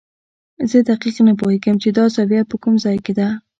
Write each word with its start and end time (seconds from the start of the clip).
زه 0.69 0.77
دقیق 0.89 1.17
نه 1.27 1.33
پوهېږم 1.39 1.75
چې 1.83 1.89
دا 1.97 2.05
زاویه 2.15 2.43
په 2.49 2.55
کوم 2.63 2.75
ځای 2.83 2.97
کې 3.05 3.13
ده. 3.19 3.27